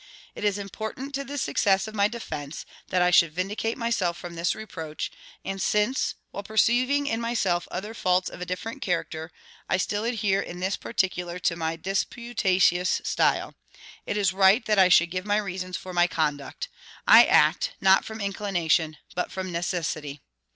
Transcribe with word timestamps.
It 0.33 0.43
is 0.43 0.57
important 0.57 1.13
to 1.13 1.23
the 1.23 1.37
success 1.37 1.87
of 1.87 1.93
my 1.93 2.07
defence, 2.07 2.65
that 2.87 3.03
I 3.03 3.11
should 3.11 3.31
vindicate 3.33 3.77
myself 3.77 4.17
from 4.17 4.33
this 4.33 4.55
reproach; 4.55 5.11
and 5.45 5.61
since, 5.61 6.15
while 6.31 6.41
perceiving 6.41 7.05
in 7.05 7.21
myself 7.21 7.67
other 7.69 7.93
faults 7.93 8.27
of 8.27 8.41
a 8.41 8.45
different 8.47 8.81
character, 8.81 9.31
I 9.69 9.77
still 9.77 10.03
adhere 10.03 10.41
in 10.41 10.59
this 10.59 10.75
particular 10.75 11.37
to 11.41 11.55
my 11.55 11.75
disputatious 11.75 12.99
style, 13.03 13.53
it 14.07 14.17
is 14.17 14.33
right 14.33 14.65
that 14.65 14.79
I 14.79 14.89
should 14.89 15.11
give 15.11 15.27
my 15.27 15.37
reasons 15.37 15.77
for 15.77 15.93
my 15.93 16.07
conduct. 16.07 16.67
I 17.07 17.25
act, 17.25 17.73
not 17.79 18.03
from 18.03 18.19
inclination, 18.19 18.97
but 19.13 19.31
from 19.31 19.51
necessity. 19.51 20.23